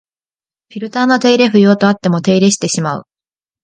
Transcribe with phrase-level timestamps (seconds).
[0.71, 3.05] フィルターの手入れ不要とあっても手入れしてしまう